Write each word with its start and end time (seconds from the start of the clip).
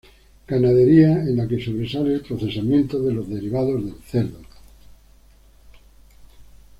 Ganadería 0.47 1.11
en 1.11 1.37
la 1.37 1.47
que 1.47 1.63
sobresale 1.63 2.15
el 2.15 2.21
procesamiento 2.21 2.99
de 3.03 3.13
los 3.13 3.29
derivados 3.29 3.85
del 3.85 4.01
cerdo. 4.03 4.39